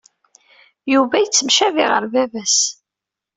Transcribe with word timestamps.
Yuba 0.93 1.15
yettemcabi 1.23 1.85
ɣer 1.91 2.03
baba-s. 2.13 2.57